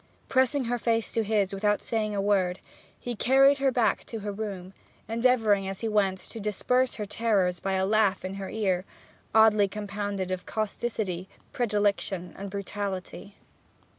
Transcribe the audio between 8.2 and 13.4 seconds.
in her ear, oddly compounded of causticity, predilection, and brutality.